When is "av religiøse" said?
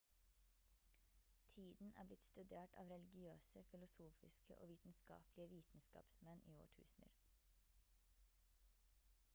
2.83-3.63